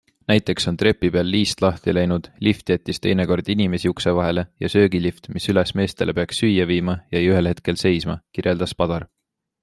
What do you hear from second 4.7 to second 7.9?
söögilift, mis üles meestele peaks süüa viima, jäi ühel hetkel